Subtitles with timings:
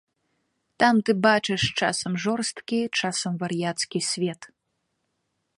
[0.83, 4.41] Там ты бачыш часам жорсткі, часам вар'яцкі свет.